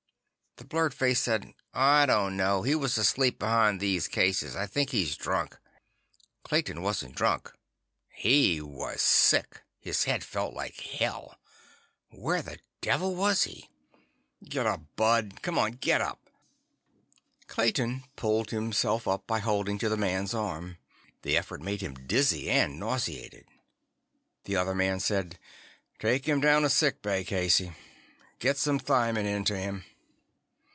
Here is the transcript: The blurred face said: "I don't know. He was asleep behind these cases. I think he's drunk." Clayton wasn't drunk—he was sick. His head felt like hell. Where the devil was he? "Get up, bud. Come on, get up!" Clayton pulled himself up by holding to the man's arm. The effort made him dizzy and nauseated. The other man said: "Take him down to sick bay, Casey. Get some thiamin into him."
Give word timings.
The 0.57 0.67
blurred 0.77 0.93
face 0.93 1.19
said: 1.19 1.55
"I 1.73 2.05
don't 2.05 2.37
know. 2.37 2.61
He 2.61 2.75
was 2.75 2.95
asleep 2.95 3.39
behind 3.39 3.79
these 3.79 4.07
cases. 4.07 4.55
I 4.55 4.67
think 4.67 4.91
he's 4.91 5.17
drunk." 5.17 5.57
Clayton 6.43 6.83
wasn't 6.83 7.15
drunk—he 7.15 8.61
was 8.61 9.01
sick. 9.01 9.63
His 9.79 10.03
head 10.03 10.23
felt 10.23 10.53
like 10.53 10.75
hell. 10.79 11.39
Where 12.09 12.43
the 12.43 12.59
devil 12.79 13.15
was 13.15 13.43
he? 13.45 13.69
"Get 14.43 14.67
up, 14.67 14.81
bud. 14.95 15.41
Come 15.41 15.57
on, 15.57 15.73
get 15.73 15.99
up!" 15.99 16.29
Clayton 17.47 18.03
pulled 18.15 18.51
himself 18.51 19.07
up 19.07 19.25
by 19.25 19.39
holding 19.39 19.79
to 19.79 19.89
the 19.89 19.97
man's 19.97 20.35
arm. 20.35 20.77
The 21.23 21.35
effort 21.37 21.63
made 21.63 21.81
him 21.81 21.95
dizzy 22.05 22.51
and 22.51 22.79
nauseated. 22.79 23.47
The 24.43 24.57
other 24.57 24.75
man 24.75 24.99
said: 24.99 25.39
"Take 25.97 26.25
him 26.27 26.39
down 26.39 26.61
to 26.61 26.69
sick 26.69 27.01
bay, 27.01 27.23
Casey. 27.23 27.73
Get 28.37 28.57
some 28.59 28.79
thiamin 28.79 29.25
into 29.25 29.57
him." 29.57 29.85